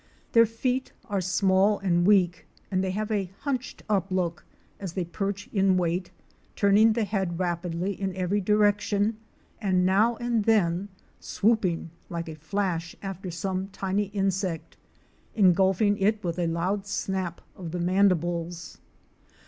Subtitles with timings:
[0.31, 4.43] Their feet are small and weak and they have a hunched up look
[4.79, 6.09] as they perch in wait,
[6.55, 9.17] turning the head rapidly in every direction
[9.61, 14.75] and now and then swooping like a flash after some tiny insect,
[15.35, 18.79] engulfing it with a loud snap of the mandibles.